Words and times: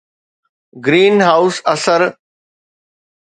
green 0.85 1.15
house 1.27 1.57
اثر 1.73 2.01